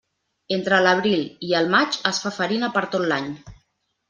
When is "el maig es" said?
1.59-2.21